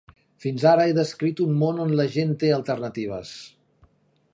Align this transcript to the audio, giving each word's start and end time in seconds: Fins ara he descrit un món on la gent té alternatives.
Fins 0.45 0.63
ara 0.69 0.87
he 0.91 0.95
descrit 0.99 1.41
un 1.45 1.53
món 1.65 1.83
on 1.85 1.95
la 2.01 2.09
gent 2.17 2.35
té 2.45 2.53
alternatives. 2.59 3.37